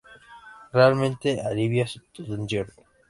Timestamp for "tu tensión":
2.13-2.67